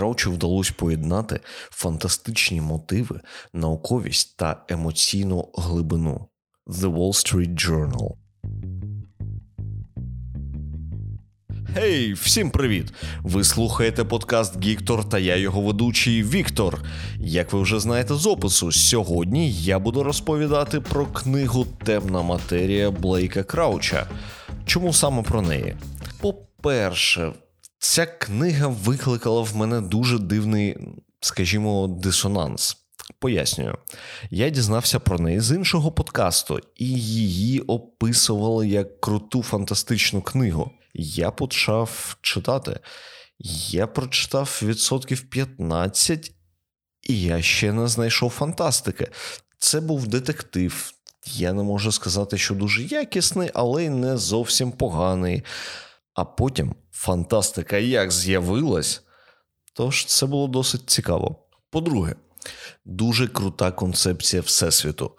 Краучу 0.00 0.32
вдалося 0.32 0.72
поєднати 0.76 1.40
фантастичні 1.70 2.60
мотиви, 2.60 3.20
науковість 3.52 4.36
та 4.36 4.64
емоційну 4.68 5.48
глибину. 5.54 6.28
The 6.66 6.94
Wall 6.94 7.12
Street 7.12 7.54
Journal. 7.54 8.12
Гей, 11.74 12.12
всім 12.12 12.50
привіт! 12.50 12.92
Ви 13.22 13.44
слухаєте 13.44 14.04
подкаст 14.04 14.64
Гіктор 14.64 15.08
та 15.08 15.18
я 15.18 15.36
його 15.36 15.60
ведучий 15.60 16.22
Віктор. 16.22 16.82
Як 17.18 17.52
ви 17.52 17.62
вже 17.62 17.80
знаєте 17.80 18.14
з 18.14 18.26
опису, 18.26 18.72
сьогодні 18.72 19.52
я 19.52 19.78
буду 19.78 20.02
розповідати 20.02 20.80
про 20.80 21.06
книгу 21.06 21.66
Темна 21.84 22.22
матерія 22.22 22.90
Блейка 22.90 23.42
Крауча. 23.42 24.06
Чому 24.66 24.92
саме 24.92 25.22
про 25.22 25.42
неї? 25.42 25.76
По-перше, 26.20 27.32
ця 27.80 28.06
книга 28.06 28.66
викликала 28.66 29.42
в 29.42 29.56
мене 29.56 29.80
дуже 29.80 30.18
дивний, 30.18 30.76
скажімо, 31.20 31.88
дисонанс. 31.88 32.76
Пояснюю, 33.18 33.78
я 34.30 34.50
дізнався 34.50 35.00
про 35.00 35.18
неї 35.18 35.40
з 35.40 35.54
іншого 35.56 35.92
подкасту, 35.92 36.60
і 36.76 36.86
її 37.00 37.60
описували 37.60 38.68
як 38.68 39.00
круту 39.00 39.42
фантастичну 39.42 40.22
книгу. 40.22 40.70
Я 40.94 41.30
почав 41.30 42.16
читати. 42.22 42.80
Я 43.70 43.86
прочитав 43.86 44.60
відсотків 44.62 45.30
15, 45.30 46.32
і 47.08 47.22
я 47.22 47.42
ще 47.42 47.72
не 47.72 47.88
знайшов 47.88 48.30
фантастики. 48.30 49.08
Це 49.58 49.80
був 49.80 50.08
детектив. 50.08 50.92
Я 51.26 51.52
не 51.52 51.62
можу 51.62 51.92
сказати, 51.92 52.38
що 52.38 52.54
дуже 52.54 52.82
якісний, 52.82 53.50
але 53.54 53.84
й 53.84 53.88
не 53.88 54.16
зовсім 54.16 54.72
поганий. 54.72 55.42
А 56.20 56.24
потім 56.24 56.74
фантастика 56.92 57.76
як 57.76 58.12
з'явилась, 58.12 59.02
тож 59.72 60.04
це 60.04 60.26
було 60.26 60.48
досить 60.48 60.90
цікаво. 60.90 61.36
По-друге, 61.70 62.14
дуже 62.84 63.28
крута 63.28 63.72
концепція 63.72 64.42
Всесвіту. 64.42 65.12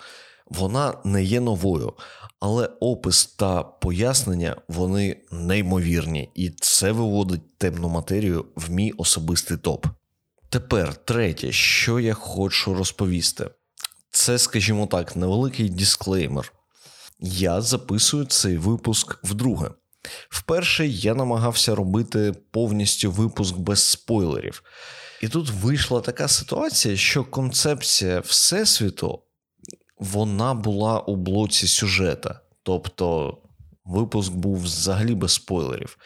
Вона 0.46 0.94
не 1.04 1.24
є 1.24 1.40
новою, 1.40 1.94
але 2.40 2.66
опис 2.80 3.26
та 3.26 3.64
пояснення 3.64 4.56
вони 4.68 5.22
неймовірні, 5.32 6.30
і 6.36 6.50
це 6.50 6.92
виводить 6.92 7.58
темну 7.58 7.90
матерію 7.90 8.46
в 8.56 8.72
мій 8.72 8.92
особистий 8.92 9.58
топ. 9.58 9.86
Тепер 10.50 10.96
третє, 10.96 11.52
що 11.52 12.00
я 12.00 12.14
хочу 12.14 12.74
розповісти, 12.74 13.50
це, 14.12 14.38
скажімо 14.38 14.88
так, 14.88 15.16
невеликий 15.16 15.70
дисклеймер. 15.70 16.54
Я 17.20 17.62
записую 17.62 18.26
цей 18.26 18.58
випуск 18.58 19.20
вдруге. 19.24 19.70
Вперше 20.30 20.88
я 20.88 21.16
намагався 21.16 21.76
робити 21.76 22.34
повністю 22.52 23.12
випуск 23.12 23.58
без 23.58 23.84
спойлерів. 23.84 24.64
І 25.22 25.28
тут 25.28 25.50
вийшла 25.50 26.02
така 26.02 26.28
ситуація, 26.28 26.98
що 26.98 27.24
концепція 27.24 28.20
Всесвіту 28.20 29.24
вона 29.98 30.54
була 30.54 31.00
у 31.00 31.16
блоці 31.16 31.68
сюжета. 31.68 32.42
Тобто 32.64 33.38
випуск 33.86 34.32
був 34.32 34.64
взагалі 34.64 35.16
без 35.16 35.32
спойлерів. 35.32 35.98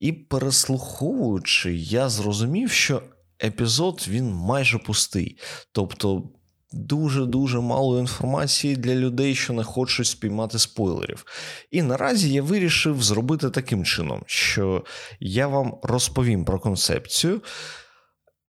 І 0.00 0.12
переслуховуючи, 0.12 1.74
я 1.74 2.08
зрозумів, 2.08 2.70
що 2.70 3.02
епізод 3.44 4.06
він 4.08 4.32
майже 4.32 4.78
пустий. 4.78 5.38
Тобто 5.72 6.30
дуже-дуже 6.72 7.60
мало 7.60 7.98
інформації 7.98 8.76
для 8.76 8.94
людей, 8.94 9.34
що 9.34 9.52
не 9.52 9.64
хочуть 9.64 10.06
спіймати 10.06 10.58
спойлерів. 10.58 11.24
І 11.70 11.82
наразі 11.82 12.32
я 12.32 12.42
вирішив 12.42 13.02
зробити 13.02 13.50
таким 13.50 13.84
чином, 13.84 14.22
що 14.26 14.84
я 15.20 15.46
вам 15.46 15.78
розповім 15.82 16.44
про 16.44 16.60
концепцію, 16.60 17.42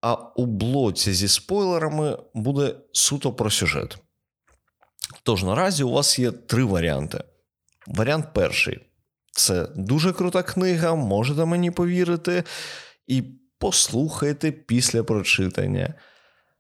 а 0.01 0.15
у 0.15 0.47
блоці 0.47 1.13
зі 1.13 1.29
спойлерами 1.29 2.19
буде 2.35 2.75
суто 2.93 3.33
про 3.33 3.51
сюжет. 3.51 3.99
Тож 5.23 5.45
наразі 5.45 5.85
у 5.85 5.91
вас 5.91 6.19
є 6.19 6.31
три 6.31 6.65
варіанти. 6.65 7.25
Варіант 7.87 8.27
перший 8.35 8.81
це 9.33 9.69
дуже 9.77 10.13
крута 10.13 10.43
книга, 10.43 10.95
можете 10.95 11.45
мені 11.45 11.71
повірити, 11.71 12.45
і 13.07 13.23
послухайте 13.59 14.53
після 14.53 15.05
прочитання. 15.05 15.95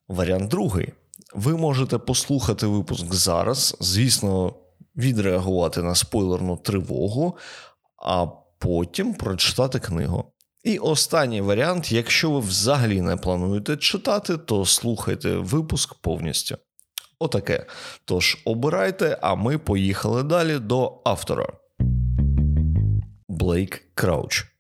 Варіант 0.08 0.50
другий 0.50 0.92
ви 1.34 1.56
можете 1.56 1.98
послухати 1.98 2.66
випуск 2.66 3.14
зараз, 3.14 3.76
звісно, 3.80 4.54
відреагувати 4.96 5.82
на 5.82 5.94
спойлерну 5.94 6.56
тривогу, 6.56 7.36
а 8.04 8.26
потім 8.58 9.14
прочитати 9.14 9.78
книгу. 9.78 10.24
І 10.64 10.78
останній 10.78 11.40
варіант: 11.40 11.92
якщо 11.92 12.30
ви 12.30 12.40
взагалі 12.40 13.00
не 13.00 13.16
плануєте 13.16 13.76
читати, 13.76 14.36
то 14.36 14.64
слухайте 14.64 15.36
випуск 15.36 15.94
повністю. 15.94 16.56
Отаке. 17.18 17.66
Тож 18.04 18.38
обирайте, 18.44 19.18
а 19.22 19.34
ми 19.34 19.58
поїхали 19.58 20.22
далі 20.22 20.58
до 20.58 21.00
автора. 21.04 21.46
Блейк 23.28 23.82
Крауч. 23.94 24.51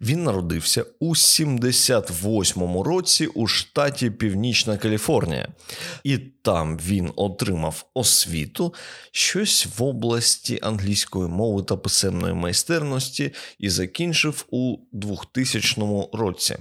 Він 0.00 0.24
народився 0.24 0.84
у 1.00 1.14
78-му 1.14 2.82
році 2.82 3.26
у 3.26 3.46
штаті 3.46 4.10
Північна 4.10 4.76
Каліфорнія, 4.76 5.48
і 6.04 6.18
там 6.18 6.78
він 6.78 7.12
отримав 7.16 7.84
освіту 7.94 8.74
щось 9.12 9.66
в 9.78 9.82
області 9.82 10.58
англійської 10.62 11.28
мови 11.28 11.62
та 11.62 11.76
писемної 11.76 12.34
майстерності 12.34 13.32
і 13.58 13.70
закінчив 13.70 14.44
у 14.50 14.76
2000 14.92 16.08
році. 16.12 16.56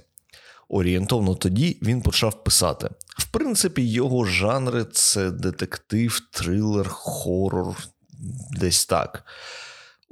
Орієнтовно 0.69 1.35
тоді 1.35 1.77
він 1.81 2.01
почав 2.01 2.43
писати. 2.43 2.89
В 3.17 3.25
принципі, 3.25 3.91
його 3.91 4.25
жанри 4.25 4.85
це 4.91 5.31
детектив, 5.31 6.21
трилер, 6.31 6.89
хорор, 6.89 7.75
десь 8.51 8.85
так. 8.85 9.25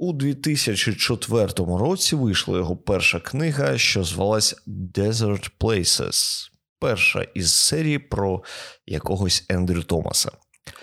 У 0.00 0.12
2004 0.12 1.48
році 1.56 2.16
вийшла 2.16 2.58
його 2.58 2.76
перша 2.76 3.20
книга, 3.20 3.78
що 3.78 4.04
звалась 4.04 4.56
Desert 4.66 5.50
Places, 5.60 6.48
перша 6.78 7.22
із 7.22 7.52
серії 7.52 7.98
про 7.98 8.42
якогось 8.86 9.44
Ендрю 9.48 9.82
Томаса. 9.82 10.30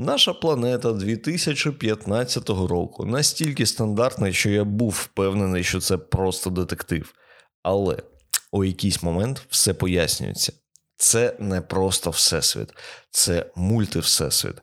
Наша 0.00 0.32
планета 0.32 0.92
2015 0.92 2.48
року 2.48 3.04
настільки 3.04 3.66
стандартна, 3.66 4.32
що 4.32 4.50
я 4.50 4.64
був 4.64 4.90
впевнений, 4.90 5.64
що 5.64 5.80
це 5.80 5.98
просто 5.98 6.50
детектив. 6.50 7.14
Але 7.62 7.96
у 8.52 8.64
якийсь 8.64 9.02
момент 9.02 9.42
все 9.50 9.74
пояснюється. 9.74 10.52
Це 10.96 11.36
не 11.38 11.60
просто 11.60 12.10
всесвіт, 12.10 12.68
це 13.10 13.46
мультивсесвіт. 13.56 14.54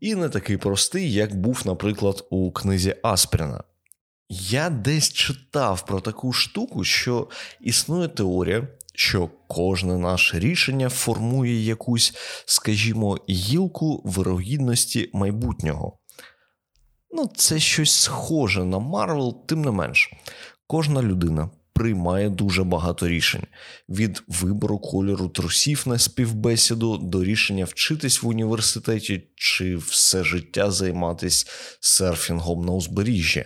І 0.00 0.14
не 0.14 0.28
такий 0.28 0.56
простий, 0.56 1.12
як 1.12 1.34
був, 1.34 1.62
наприклад, 1.64 2.26
у 2.30 2.52
книзі 2.52 2.96
Аспріна. 3.02 3.64
Я 4.28 4.70
десь 4.70 5.12
читав 5.12 5.86
про 5.86 6.00
таку 6.00 6.32
штуку, 6.32 6.84
що 6.84 7.28
існує 7.60 8.08
теорія, 8.08 8.68
що 8.94 9.30
кожне 9.48 9.98
наше 9.98 10.38
рішення 10.38 10.88
формує 10.88 11.64
якусь, 11.64 12.14
скажімо, 12.46 13.18
гілку 13.28 14.02
вирогідності 14.04 15.10
майбутнього. 15.12 15.98
Ну, 17.10 17.30
це 17.36 17.60
щось 17.60 17.92
схоже 17.92 18.64
на 18.64 18.78
Марвел, 18.78 19.46
тим 19.46 19.62
не 19.62 19.70
менш, 19.70 20.12
кожна 20.66 21.02
людина 21.02 21.50
приймає 21.72 22.30
дуже 22.30 22.64
багато 22.64 23.08
рішень: 23.08 23.46
від 23.88 24.22
вибору 24.28 24.78
кольору 24.78 25.28
трусів 25.28 25.82
на 25.86 25.98
співбесіду 25.98 26.98
до 26.98 27.24
рішення 27.24 27.64
вчитись 27.64 28.22
в 28.22 28.28
університеті 28.28 29.28
чи 29.36 29.76
все 29.76 30.24
життя 30.24 30.70
займатися 30.70 31.46
серфінгом 31.80 32.64
на 32.64 32.72
узбережжі. 32.72 33.44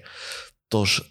Тож 0.68 1.02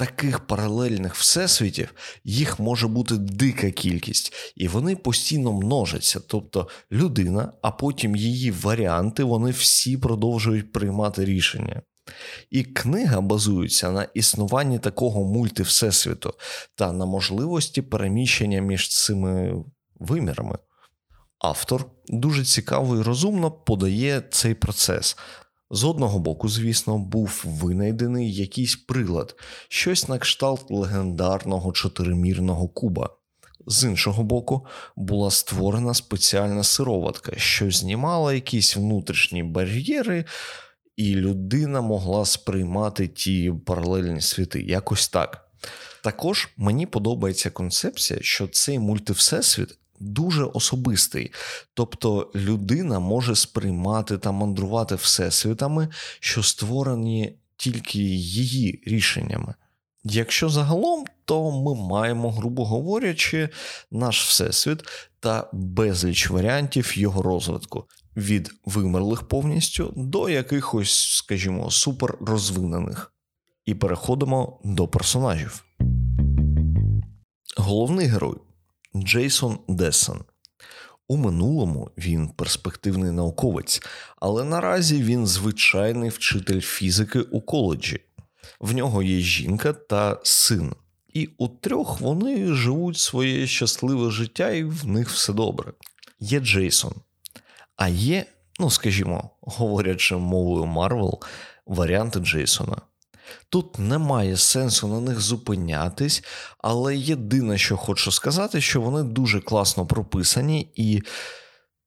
таких 0.00 0.40
паралельних 0.40 1.14
всесвітів 1.14 1.94
їх 2.24 2.60
може 2.60 2.88
бути 2.88 3.16
дика 3.16 3.70
кількість, 3.70 4.32
і 4.56 4.68
вони 4.68 4.96
постійно 4.96 5.52
множаться. 5.52 6.20
Тобто 6.20 6.68
людина, 6.92 7.52
а 7.62 7.70
потім 7.70 8.16
її 8.16 8.50
варіанти, 8.50 9.24
вони 9.24 9.50
всі 9.50 9.96
продовжують 9.96 10.72
приймати 10.72 11.24
рішення. 11.24 11.82
І 12.50 12.64
книга 12.64 13.20
базується 13.20 13.90
на 13.90 14.02
існуванні 14.02 14.78
такого 14.78 15.24
мультивсесвіту 15.24 16.34
та 16.74 16.92
на 16.92 17.06
можливості 17.06 17.82
переміщення 17.82 18.60
між 18.60 18.88
цими 18.88 19.64
вимірами. 19.94 20.58
Автор 21.38 21.86
дуже 22.08 22.44
цікаво 22.44 22.96
і 22.96 23.02
розумно 23.02 23.50
подає 23.50 24.22
цей 24.30 24.54
процес. 24.54 25.16
З 25.72 25.84
одного 25.84 26.18
боку, 26.18 26.48
звісно, 26.48 26.98
був 26.98 27.42
винайдений 27.46 28.34
якийсь 28.34 28.76
прилад, 28.76 29.36
щось 29.68 30.08
на 30.08 30.18
кшталт 30.18 30.70
легендарного 30.70 31.72
чотиримірного 31.72 32.68
куба. 32.68 33.10
З 33.66 33.84
іншого 33.84 34.22
боку, 34.22 34.66
була 34.96 35.30
створена 35.30 35.94
спеціальна 35.94 36.64
сироватка, 36.64 37.32
що 37.36 37.70
знімала 37.70 38.34
якісь 38.34 38.76
внутрішні 38.76 39.42
бар'єри, 39.42 40.24
і 40.96 41.14
людина 41.14 41.80
могла 41.80 42.24
сприймати 42.24 43.08
ті 43.08 43.52
паралельні 43.66 44.20
світи, 44.20 44.62
якось 44.62 45.08
так. 45.08 45.50
Також 46.02 46.48
мені 46.56 46.86
подобається 46.86 47.50
концепція, 47.50 48.20
що 48.22 48.48
цей 48.48 48.78
мультивсесвіт 48.78 49.78
дуже 50.00 50.44
особистий, 50.44 51.32
тобто 51.74 52.30
людина 52.34 52.98
може 52.98 53.36
сприймати 53.36 54.18
та 54.18 54.32
мандрувати 54.32 54.94
всесвітами, 54.94 55.88
що 56.20 56.42
створені 56.42 57.38
тільки 57.56 57.98
її 57.98 58.82
рішеннями. 58.86 59.54
Якщо 60.04 60.48
загалом, 60.48 61.04
то 61.24 61.50
ми 61.50 61.74
маємо, 61.74 62.30
грубо 62.30 62.64
говорячи, 62.64 63.48
наш 63.90 64.28
всесвіт 64.28 64.78
та 65.20 65.50
безліч 65.52 66.30
варіантів 66.30 66.98
його 66.98 67.22
розвитку 67.22 67.84
від 68.16 68.50
вимерлих 68.64 69.22
повністю 69.22 69.92
до 69.96 70.28
якихось, 70.28 71.16
скажімо, 71.16 71.70
суперрозвинених. 71.70 73.12
І 73.64 73.74
переходимо 73.74 74.60
до 74.64 74.88
персонажів. 74.88 75.64
Головний 77.56 78.06
герой 78.06 78.36
Джейсон 78.96 79.58
Десон. 79.68 80.20
У 81.08 81.16
минулому 81.16 81.90
він 81.98 82.28
перспективний 82.28 83.10
науковець, 83.10 83.82
але 84.16 84.44
наразі 84.44 85.02
він 85.02 85.26
звичайний 85.26 86.10
вчитель 86.10 86.60
фізики 86.60 87.20
у 87.20 87.40
коледжі. 87.40 88.00
В 88.60 88.74
нього 88.74 89.02
є 89.02 89.18
жінка 89.18 89.72
та 89.72 90.20
син, 90.22 90.72
і 91.08 91.28
у 91.38 91.48
трьох 91.48 92.00
вони 92.00 92.54
живуть 92.54 92.98
своє 92.98 93.46
щасливе 93.46 94.10
життя, 94.10 94.50
і 94.50 94.64
в 94.64 94.86
них 94.86 95.10
все 95.10 95.32
добре. 95.32 95.72
Є 96.20 96.40
Джейсон. 96.40 96.94
А 97.76 97.88
є, 97.88 98.26
ну 98.60 98.70
скажімо, 98.70 99.30
говорячи 99.40 100.16
мовою 100.16 100.66
Марвел, 100.66 101.20
варіанти 101.66 102.18
Джейсона. 102.20 102.76
Тут 103.48 103.78
немає 103.78 104.36
сенсу 104.36 104.88
на 104.88 105.00
них 105.00 105.20
зупинятись, 105.20 106.24
але 106.58 106.96
єдине, 106.96 107.58
що 107.58 107.76
хочу 107.76 108.12
сказати, 108.12 108.60
що 108.60 108.80
вони 108.80 109.02
дуже 109.02 109.40
класно 109.40 109.86
прописані 109.86 110.72
і, 110.74 111.02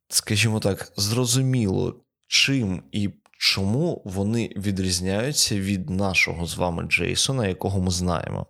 скажімо 0.10 0.60
так, 0.60 0.92
зрозуміло, 0.98 1.96
чим 2.28 2.84
і 2.92 3.10
чому 3.40 4.02
вони 4.06 4.54
відрізняються 4.58 5.60
від 5.60 5.90
нашого 5.90 6.46
з 6.46 6.56
вами 6.56 6.84
Джейсона, 6.84 7.48
якого 7.48 7.82
ми 7.82 7.92
знаємо. 7.92 8.48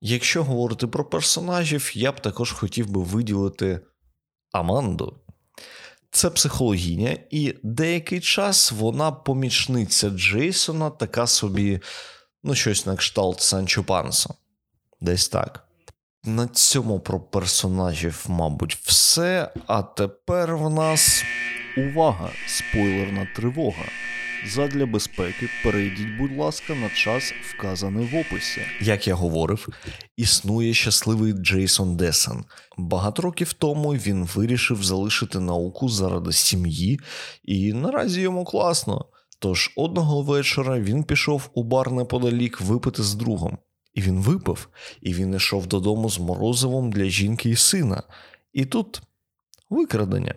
Якщо 0.00 0.44
говорити 0.44 0.86
про 0.86 1.04
персонажів, 1.04 1.92
я 1.94 2.12
б 2.12 2.20
також 2.20 2.52
хотів 2.52 2.90
би 2.90 3.02
виділити 3.02 3.80
Аманду. 4.52 5.20
Це 6.10 6.30
психологіня, 6.30 7.16
і 7.30 7.54
деякий 7.62 8.20
час 8.20 8.72
вона 8.72 9.12
помічниця 9.12 10.10
Джейсона, 10.10 10.90
така 10.90 11.26
собі 11.26 11.80
ну, 12.46 12.54
щось 12.54 12.86
на 12.86 12.96
кшталт 12.96 13.40
Санчо 13.40 13.84
Панса. 13.84 14.34
Десь 15.00 15.28
так. 15.28 15.66
На 16.24 16.48
цьому 16.48 17.00
про 17.00 17.20
персонажів, 17.20 18.24
мабуть, 18.28 18.78
все. 18.82 19.50
А 19.66 19.82
тепер 19.82 20.56
в 20.56 20.70
нас 20.70 21.24
увага! 21.76 22.30
Спойлерна 22.46 23.28
тривога. 23.36 23.84
Задля 24.46 24.86
безпеки 24.86 25.48
перейдіть, 25.64 26.18
будь 26.18 26.36
ласка, 26.36 26.74
на 26.74 26.88
час, 26.88 27.32
вказаний 27.42 28.06
в 28.06 28.16
описі. 28.16 28.60
Як 28.80 29.06
я 29.06 29.14
говорив, 29.14 29.68
існує 30.16 30.74
щасливий 30.74 31.32
Джейсон 31.32 31.96
Десан. 31.96 32.44
Багато 32.76 33.22
років 33.22 33.52
тому 33.52 33.90
він 33.90 34.24
вирішив 34.24 34.84
залишити 34.84 35.40
науку 35.40 35.88
заради 35.88 36.32
сім'ї, 36.32 37.00
і 37.44 37.72
наразі 37.72 38.20
йому 38.20 38.44
класно. 38.44 39.04
Тож 39.38 39.72
одного 39.76 40.22
вечора 40.22 40.80
він 40.80 41.04
пішов 41.04 41.50
у 41.54 41.62
бар 41.62 41.92
неподалік 41.92 42.60
випити 42.60 43.02
з 43.02 43.14
другом. 43.14 43.58
І 43.94 44.00
він 44.00 44.20
випив, 44.20 44.68
і 45.00 45.14
він 45.14 45.34
йшов 45.34 45.66
додому 45.66 46.10
з 46.10 46.18
морозивом 46.18 46.92
для 46.92 47.04
жінки 47.04 47.50
і 47.50 47.56
сина. 47.56 48.02
І 48.52 48.64
тут 48.64 49.02
викрадення. 49.70 50.34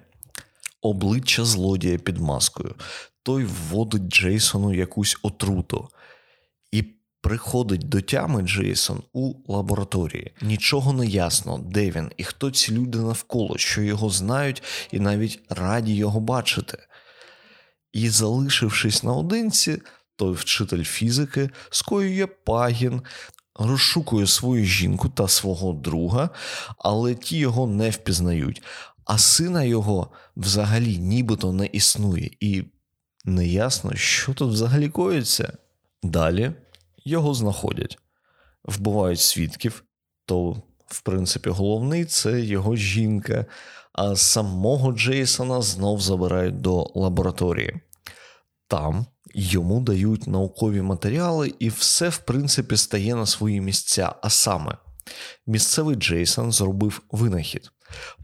Обличчя 0.82 1.46
злодія 1.46 1.98
під 1.98 2.18
маскою. 2.18 2.76
Той 3.24 3.46
вводить 3.46 4.10
Джейсону 4.10 4.74
якусь 4.74 5.18
отруту. 5.22 5.90
І 6.72 6.84
приходить 7.22 7.90
до 7.90 8.02
тями 8.02 8.42
Джейсон 8.42 9.04
у 9.14 9.34
лабораторії. 9.54 10.32
Нічого 10.42 10.94
не 10.94 11.06
ясно, 11.06 11.58
де 11.58 11.92
він 11.92 12.12
і 12.18 12.24
хто 12.24 12.52
ці 12.52 12.72
люди 12.72 12.98
навколо, 12.98 13.58
що 13.58 13.82
його 13.82 14.10
знають 14.10 14.64
і 14.92 15.00
навіть 15.00 15.40
раді 15.50 15.96
його 15.96 16.20
бачити. 16.20 16.78
І, 17.94 18.10
залишившись 18.10 19.04
наодинці, 19.04 19.82
той 20.16 20.34
вчитель 20.34 20.84
фізики 20.84 21.50
скоює 21.70 22.28
пагін, 22.28 23.02
розшукує 23.56 24.28
свою 24.28 24.66
жінку 24.66 25.10
та 25.10 25.28
свого 25.28 25.74
друга, 25.74 26.30
але 26.78 27.16
ті 27.16 27.38
його 27.38 27.68
не 27.68 27.90
впізнають, 27.90 28.64
а 29.06 29.18
сина 29.18 29.64
його 29.64 30.12
взагалі 30.38 30.98
нібито 30.98 31.54
не 31.54 31.66
існує, 31.66 32.32
і 32.40 32.64
неясно, 33.26 33.96
що 33.96 34.34
тут 34.34 34.54
взагалі 34.54 34.90
коїться. 34.90 35.58
Далі 36.04 36.52
його 37.06 37.34
знаходять, 37.34 37.98
вбивають 38.64 39.20
свідків, 39.20 39.84
то, 40.26 40.62
в 40.88 41.02
принципі, 41.02 41.50
головний 41.50 42.06
це 42.06 42.42
його 42.42 42.76
жінка 42.76 43.46
а 44.00 44.16
самого 44.16 44.92
Джейсона 44.92 45.62
знов 45.62 46.02
забирають 46.02 46.62
до 46.62 46.92
лабораторії. 46.96 47.82
Там 48.68 49.06
йому 49.36 49.82
дають 49.82 50.28
наукові 50.28 50.82
матеріали, 50.82 51.54
і 51.60 51.70
все, 51.70 52.10
в 52.10 52.18
принципі, 52.18 52.78
стає 52.78 53.16
на 53.16 53.26
свої 53.26 53.62
місця. 53.62 54.16
А 54.22 54.30
саме, 54.30 54.78
місцевий 55.48 55.96
Джейсон 55.96 56.52
зробив 56.52 57.02
винахід, 57.12 57.72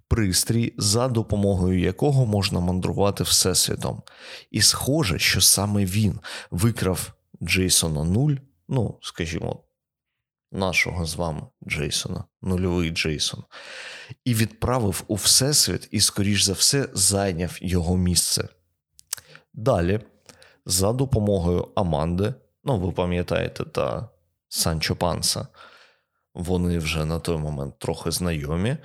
пристрій, 0.08 0.74
за 0.78 1.08
допомогою 1.08 1.80
якого 1.80 2.26
можна 2.26 2.60
мандрувати 2.60 3.24
всесвітом. 3.24 4.02
І 4.52 4.62
схоже, 4.62 5.20
що 5.20 5.42
саме 5.42 5.86
він 5.86 6.20
викрав 6.52 7.14
Джейсона 7.44 8.04
нуль, 8.04 8.36
ну, 8.68 8.98
скажімо, 9.02 9.65
нашого 10.56 11.06
з 11.06 11.16
вами 11.16 11.42
Джейсона, 11.68 12.24
нульовий 12.42 12.90
Джейсон, 12.90 13.44
і 14.26 14.34
відправив 14.34 15.04
у 15.08 15.16
Всесвіт 15.16 15.88
і, 15.92 16.02
скоріш 16.02 16.44
за 16.44 16.54
все, 16.54 16.90
зайняв 16.94 17.58
його 17.62 17.98
місце. 17.98 18.48
Далі, 19.54 20.00
за 20.66 20.94
допомогою 20.94 21.68
Аманди, 21.76 22.34
ну, 22.64 22.80
ви 22.80 22.92
пам'ятаєте, 22.92 23.64
та 23.64 24.10
Санчо 24.50 24.96
Панса, 24.96 25.48
вони 26.34 26.78
вже 26.78 27.06
на 27.06 27.20
той 27.20 27.38
момент 27.38 27.80
трохи 27.80 28.12
знайомі. 28.12 28.78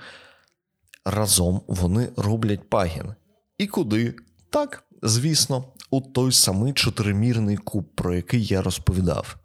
Разом 1.05 1.61
вони 1.67 2.09
роблять 2.17 2.69
пагін. 2.69 3.15
І 3.57 3.67
куди? 3.67 4.15
Так, 4.49 4.83
звісно, 5.01 5.63
у 5.89 6.01
той 6.01 6.31
самий 6.31 6.73
чотиримірний 6.73 7.57
куб, 7.57 7.95
про 7.95 8.15
який 8.15 8.45
я 8.45 8.61
розповідав. 8.61 9.35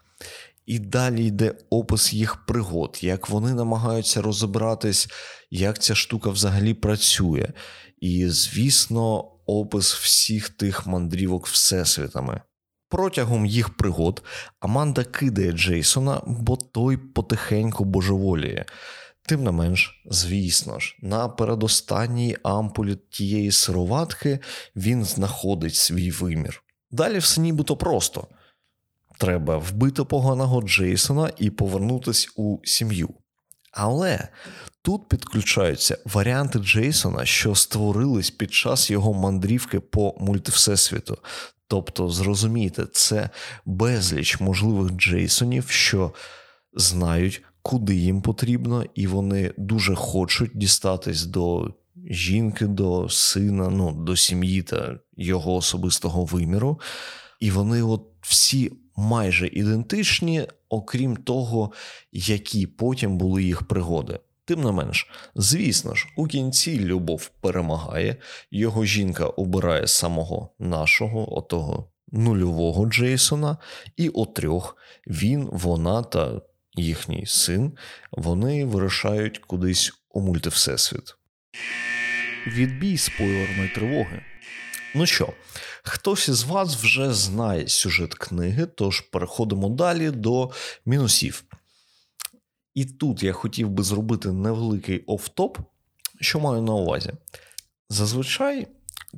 І 0.66 0.78
далі 0.78 1.26
йде 1.26 1.54
опис 1.70 2.12
їх 2.12 2.46
пригод, 2.46 2.98
як 3.00 3.28
вони 3.28 3.54
намагаються 3.54 4.22
розібратись, 4.22 5.08
як 5.50 5.82
ця 5.82 5.94
штука 5.94 6.30
взагалі 6.30 6.74
працює. 6.74 7.48
І, 8.00 8.28
звісно, 8.28 9.18
опис 9.46 9.94
всіх 9.94 10.48
тих 10.48 10.86
мандрівок 10.86 11.46
всесвітами. 11.46 12.40
Протягом 12.88 13.46
їх 13.46 13.76
пригод 13.76 14.22
Аманда 14.60 15.04
кидає 15.04 15.52
Джейсона, 15.52 16.22
бо 16.26 16.56
той 16.56 16.96
потихеньку 16.96 17.84
божеволіє. 17.84 18.64
Тим 19.28 19.44
не 19.44 19.50
менш, 19.50 20.02
звісно 20.10 20.78
ж, 20.78 20.96
на 21.02 21.28
передостанній 21.28 22.36
ампулі 22.42 22.96
тієї 23.10 23.52
сироватки 23.52 24.38
він 24.76 25.04
знаходить 25.04 25.74
свій 25.74 26.10
вимір. 26.10 26.62
Далі 26.90 27.18
все 27.18 27.40
нібито 27.40 27.76
просто 27.76 28.28
Треба 29.18 29.58
вбити 29.58 30.04
поганого 30.04 30.62
Джейсона 30.62 31.30
і 31.38 31.50
повернутися 31.50 32.28
у 32.36 32.58
сім'ю. 32.64 33.08
Але 33.72 34.28
тут 34.82 35.08
підключаються 35.08 35.98
варіанти 36.04 36.58
Джейсона, 36.58 37.24
що 37.24 37.54
створились 37.54 38.30
під 38.30 38.52
час 38.52 38.90
його 38.90 39.14
мандрівки 39.14 39.80
по 39.80 40.14
мультивсесвіту. 40.20 41.18
Тобто, 41.68 42.08
зрозумійте, 42.08 42.86
це 42.92 43.30
безліч 43.64 44.40
можливих 44.40 44.92
Джейсонів, 44.92 45.68
що 45.68 46.12
знають, 46.72 47.42
куди 47.62 47.96
їм 47.96 48.22
потрібно, 48.22 48.84
і 48.94 49.06
вони 49.06 49.54
дуже 49.56 49.94
хочуть 49.94 50.50
дістатись 50.54 51.24
до 51.24 51.74
жінки, 52.10 52.66
до 52.66 53.08
сина, 53.08 53.68
ну, 53.68 53.92
до 53.92 54.16
сім'ї 54.16 54.62
та 54.62 54.98
його 55.16 55.54
особистого 55.54 56.24
виміру. 56.24 56.80
І 57.40 57.50
вони 57.50 57.82
от 57.82 58.02
всі 58.20 58.72
майже 58.96 59.46
ідентичні, 59.46 60.46
окрім 60.68 61.16
того, 61.16 61.72
які 62.12 62.66
потім 62.66 63.18
були 63.18 63.44
їх 63.44 63.62
пригоди. 63.62 64.18
Тим 64.44 64.60
не 64.60 64.72
менш, 64.72 65.10
звісно 65.34 65.94
ж, 65.94 66.08
у 66.16 66.26
кінці 66.26 66.80
любов 66.80 67.30
перемагає, 67.40 68.16
його 68.50 68.84
жінка 68.84 69.26
обирає 69.26 69.86
самого 69.86 70.50
нашого, 70.58 71.38
отого 71.38 71.90
нульового 72.12 72.86
Джейсона, 72.86 73.56
і 73.96 74.08
о 74.08 74.26
трьох 74.26 74.76
він, 75.06 75.48
вона 75.52 76.02
та 76.02 76.40
їхній 76.74 77.26
син 77.26 77.72
вони 78.12 78.64
вирушають 78.64 79.38
кудись 79.38 79.92
у 80.10 80.20
мультивсесвіт. 80.20 81.16
Відбій 82.46 82.98
спойлерної 82.98 83.68
тривоги. 83.74 84.22
Ну 84.98 85.06
що, 85.06 85.32
хтось 85.82 86.28
із 86.28 86.44
вас 86.44 86.76
вже 86.76 87.14
знає 87.14 87.68
сюжет 87.68 88.14
книги, 88.14 88.66
тож 88.66 89.00
переходимо 89.00 89.68
далі 89.68 90.10
до 90.10 90.50
мінусів. 90.86 91.44
І 92.74 92.84
тут 92.84 93.22
я 93.22 93.32
хотів 93.32 93.70
би 93.70 93.82
зробити 93.82 94.32
невеликий 94.32 95.04
офтоп, 95.06 95.58
що 96.20 96.40
маю 96.40 96.62
на 96.62 96.72
увазі. 96.72 97.10
Зазвичай, 97.88 98.68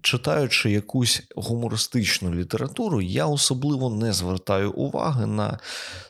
читаючи 0.02 0.70
якусь 0.70 1.22
гумористичну 1.36 2.34
літературу, 2.34 3.00
я 3.00 3.26
особливо 3.26 3.90
не 3.90 4.12
звертаю 4.12 4.72
уваги 4.72 5.26
на, 5.26 5.58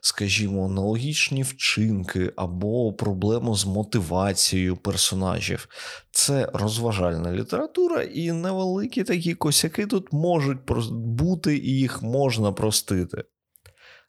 скажімо, 0.01 0.65
аналогічні 0.65 1.43
вчинки 1.43 2.33
або 2.37 2.93
проблему 2.93 3.57
з 3.57 3.67
мотивацією 3.67 4.77
персонажів. 4.77 5.69
Це 6.11 6.51
розважальна 6.53 7.33
література, 7.33 8.03
і 8.03 8.33
невеликі 8.33 9.05
такі 9.05 9.35
косяки 9.35 9.87
тут 9.87 10.13
можуть 10.13 10.59
бути, 10.91 11.57
і 11.57 11.71
їх 11.71 12.03
можна 12.03 12.53
простити. 12.53 13.25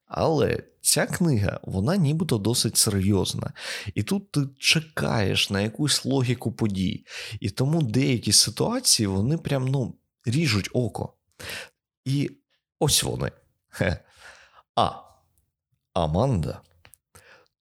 Але 0.06 0.64
ця 0.90 1.06
книга, 1.06 1.60
вона 1.64 1.98
нібито 1.98 2.38
досить 2.38 2.78
серйозна. 2.78 3.54
І 3.96 4.04
тут 4.04 4.32
ти 4.32 4.42
чекаєш 4.60 5.50
на 5.50 5.62
якусь 5.62 6.06
логіку 6.06 6.52
подій. 6.52 7.06
І 7.40 7.50
тому 7.50 7.82
деякі 7.82 8.32
ситуації 8.32 9.08
вони 9.08 9.38
прям 9.38 9.68
ну, 9.68 9.96
ріжуть 10.26 10.70
око. 10.74 11.14
І 12.06 12.32
ось 12.80 13.04
вони. 13.04 13.32
Хе. 13.70 13.98
А. 14.76 14.92
Аманда. 15.94 16.62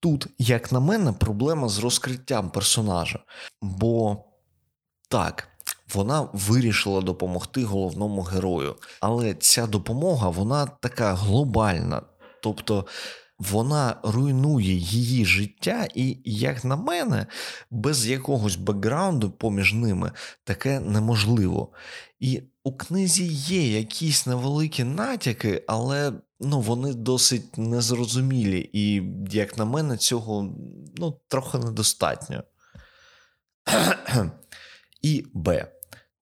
Тут, 0.00 0.26
як 0.38 0.73
на 0.73 0.80
мене, 0.80 1.12
проблема 1.12 1.68
з 1.68 1.78
розкриттям 1.78 2.50
персонажа. 2.50 3.25
Бо 3.62 4.25
так, 5.08 5.49
вона 5.94 6.28
вирішила 6.32 7.00
допомогти 7.00 7.64
головному 7.64 8.23
герою. 8.23 8.76
Але 9.00 9.35
ця 9.35 9.66
допомога, 9.66 10.28
вона 10.28 10.66
така 10.66 11.14
глобальна. 11.14 12.02
Тобто 12.42 12.87
вона 13.38 13.97
руйнує 14.02 14.75
її 14.75 15.25
життя, 15.25 15.88
і, 15.95 16.18
як 16.25 16.64
на 16.64 16.76
мене, 16.76 17.26
без 17.71 18.07
якогось 18.07 18.57
бекграунду 18.57 19.30
поміж 19.30 19.75
ними 19.75 20.12
таке 20.45 20.80
неможливо. 20.80 21.73
І 22.21 22.42
у 22.64 22.76
книзі 22.76 23.26
є 23.26 23.78
якісь 23.78 24.26
невеликі 24.26 24.85
натяки, 24.85 25.64
але 25.68 26.12
ну, 26.40 26.61
вони 26.61 26.95
досить 26.95 27.59
незрозумілі, 27.59 28.71
і, 28.73 29.02
як 29.30 29.59
на 29.59 29.64
мене, 29.64 29.97
цього 29.97 30.54
ну, 30.97 31.21
трохи 31.28 31.59
недостатньо. 31.59 32.45
І 35.02 35.25
Б. 35.35 35.73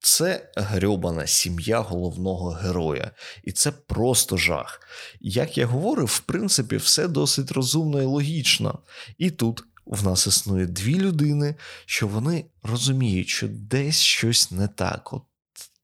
Це 0.06 0.50
грьобана 0.56 1.26
сім'я 1.26 1.80
головного 1.80 2.50
героя, 2.50 3.10
і 3.44 3.52
це 3.52 3.72
просто 3.72 4.36
жах. 4.36 4.80
Як 5.20 5.58
я 5.58 5.66
говорив, 5.66 6.06
в 6.06 6.18
принципі, 6.18 6.76
все 6.76 7.08
досить 7.08 7.52
розумно 7.52 8.02
і 8.02 8.04
логічно. 8.04 8.78
І 9.18 9.30
тут 9.30 9.64
в 9.86 10.04
нас 10.04 10.26
існує 10.26 10.66
дві 10.66 10.94
людини, 10.94 11.54
що 11.86 12.08
вони 12.08 12.44
розуміють, 12.62 13.28
що 13.28 13.48
десь 13.48 14.00
щось 14.00 14.50
не 14.50 14.68
так. 14.68 15.12
От 15.12 15.22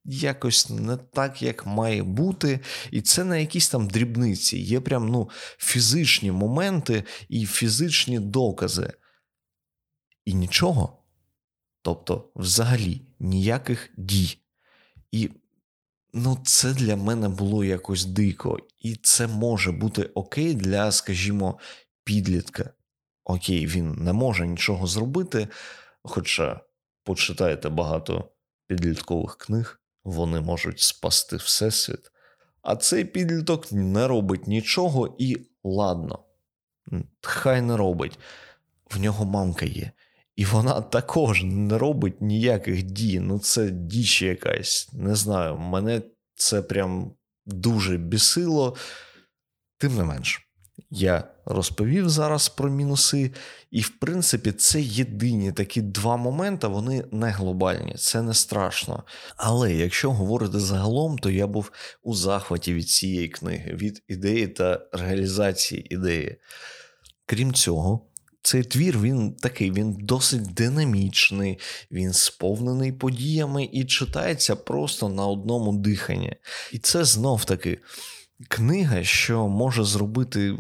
Якось 0.05 0.71
не 0.71 0.97
так, 0.97 1.43
як 1.43 1.67
має 1.67 2.02
бути, 2.02 2.61
і 2.91 3.00
це 3.00 3.25
не 3.25 3.41
якісь 3.41 3.69
там 3.69 3.88
дрібниці, 3.88 4.59
є 4.59 4.81
прям 4.81 5.09
ну, 5.09 5.31
фізичні 5.59 6.33
моменти 6.33 7.05
і 7.29 7.47
фізичні 7.47 8.19
докази. 8.19 8.93
І 10.25 10.35
нічого. 10.35 11.02
Тобто, 11.83 12.31
взагалі 12.37 13.03
ніяких 13.19 13.91
дій. 13.97 14.39
І 15.12 15.31
ну, 16.12 16.39
це 16.45 16.75
для 16.75 16.97
мене 16.97 17.29
було 17.29 17.65
якось 17.65 18.05
дико. 18.05 18.59
І 18.79 18.97
це 18.97 19.27
може 19.27 19.73
бути 19.73 20.03
окей 20.03 20.55
для, 20.55 20.93
скажімо, 20.93 21.59
підлітка. 22.05 22.71
Окей, 23.25 23.67
він 23.67 23.93
не 23.93 24.12
може 24.12 24.47
нічого 24.47 24.87
зробити. 24.87 25.49
Хоча 26.03 26.61
почитаєте 27.05 27.69
багато 27.69 28.31
підліткових 28.67 29.37
книг, 29.37 29.81
вони 30.05 30.41
можуть 30.41 30.81
спасти 30.81 31.37
Всесвіт. 31.37 32.12
А 32.62 32.77
цей 32.77 33.05
підліток 33.05 33.73
не 33.73 34.09
робить 34.09 34.47
нічого 34.47 35.17
і 35.19 35.37
ладно, 35.65 36.25
хай 37.21 37.62
не 37.62 37.77
робить. 37.77 38.19
В 38.91 39.01
нього 39.01 39.25
мамка 39.25 39.67
є. 39.67 39.93
І 40.37 40.45
вона 40.45 40.81
також 40.81 41.43
не 41.45 41.79
робить 41.79 42.21
ніяких 42.21 42.83
дій. 42.83 43.21
Ну, 43.21 43.39
це 43.39 43.71
діч 43.71 44.23
якась. 44.23 44.89
Не 44.93 45.15
знаю, 45.15 45.57
мене 45.57 46.03
це 46.35 46.62
прям 46.62 47.12
дуже 47.47 47.97
бісило. 47.97 48.77
Тим 49.79 49.97
не 49.97 50.05
менш, 50.05 50.49
я 50.91 51.25
розповів 51.45 52.11
зараз 52.11 52.49
про 52.49 52.71
мінуси, 52.71 53.31
і, 53.71 53.81
в 53.81 53.99
принципі, 53.99 54.53
це 54.53 54.81
єдині 54.81 55.53
такі 55.53 55.83
два 55.83 56.17
моменти, 56.17 56.67
вони 56.67 57.05
не 57.11 57.31
глобальні, 57.31 57.95
це 57.95 58.23
не 58.23 58.35
страшно. 58.35 59.05
Але 59.37 59.75
якщо 59.75 60.12
говорити 60.12 60.61
загалом, 60.61 61.19
то 61.19 61.31
я 61.31 61.47
був 61.47 61.73
у 62.03 62.15
захваті 62.15 62.75
від 62.75 62.89
цієї 62.89 63.29
книги, 63.29 63.75
від 63.75 64.03
ідеї 64.09 64.49
та 64.49 64.87
реалізації 64.93 65.95
ідеї. 65.95 66.37
Крім 67.27 67.55
цього. 67.55 68.12
Цей 68.43 68.63
твір 68.63 69.01
він 69.01 69.33
такий, 69.33 69.73
він 69.73 69.93
досить 69.93 70.55
динамічний, 70.55 71.59
він 71.91 72.13
сповнений 72.13 72.93
подіями 72.93 73.69
і 73.73 73.85
читається 73.85 74.57
просто 74.57 75.09
на 75.09 75.27
одному 75.27 75.73
диханні. 75.73 76.37
І 76.73 76.79
це 76.79 77.05
знов 77.05 77.45
таки 77.45 77.79
книга, 78.49 79.05
що 79.05 79.49
може 79.49 79.85
зробити 79.85 80.59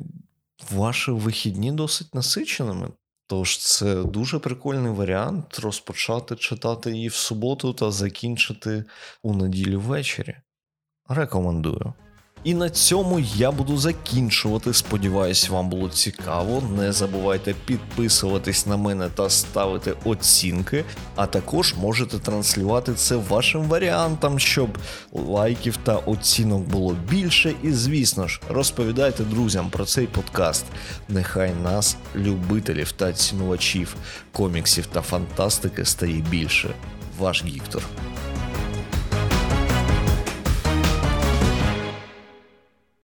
ваші 0.70 1.10
вихідні 1.10 1.72
досить 1.72 2.14
насиченими. 2.14 2.88
Тож 3.26 3.58
це 3.58 4.02
дуже 4.02 4.38
прикольний 4.38 4.92
варіант 4.92 5.58
розпочати 5.58 6.36
читати 6.36 6.90
її 6.90 7.08
в 7.08 7.14
суботу 7.14 7.72
та 7.72 7.90
закінчити 7.90 8.84
у 9.22 9.34
неділю 9.34 9.80
ввечері. 9.80 10.36
Рекомендую. 11.08 11.94
І 12.44 12.54
на 12.54 12.70
цьому 12.70 13.20
я 13.20 13.50
буду 13.50 13.76
закінчувати. 13.76 14.74
Сподіваюсь, 14.74 15.48
вам 15.48 15.68
було 15.68 15.88
цікаво. 15.88 16.62
Не 16.78 16.92
забувайте 16.92 17.54
підписуватись 17.64 18.66
на 18.66 18.76
мене 18.76 19.08
та 19.08 19.30
ставити 19.30 19.94
оцінки, 20.04 20.84
а 21.16 21.26
також 21.26 21.74
можете 21.74 22.18
транслювати 22.18 22.94
це 22.94 23.16
вашим 23.16 23.62
варіантам, 23.62 24.38
щоб 24.38 24.78
лайків 25.12 25.76
та 25.76 25.96
оцінок 25.96 26.62
було 26.62 26.96
більше. 27.08 27.54
І, 27.62 27.72
звісно 27.72 28.28
ж, 28.28 28.40
розповідайте 28.48 29.24
друзям 29.24 29.70
про 29.70 29.84
цей 29.84 30.06
подкаст. 30.06 30.64
Нехай 31.08 31.52
нас, 31.62 31.96
любителів 32.16 32.92
та 32.92 33.12
цінувачів 33.12 33.96
коміксів 34.32 34.86
та 34.86 35.02
фантастики, 35.02 35.84
стає 35.84 36.24
більше. 36.30 36.74
Ваш 37.18 37.44
Гіктор. 37.44 37.82